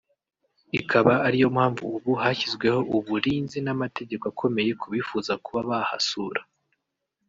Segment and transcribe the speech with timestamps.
[0.79, 6.41] ikaba ariyo mpamvu ubu hashyizweho ubulinzi n’amategeko akomeye ku bifuza kuba bahasura